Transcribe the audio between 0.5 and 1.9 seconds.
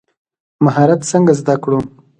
مهارت څنګه زده کړو؟